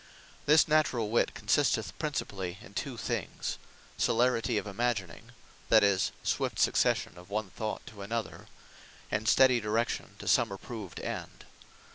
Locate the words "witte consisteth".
1.11-1.95